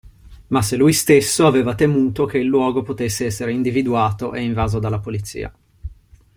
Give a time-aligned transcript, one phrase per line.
[0.47, 4.97] Ma se lui stesso aveva temuto che il luogo potesse essere individuato e invaso dalla
[4.97, 5.53] Polizia.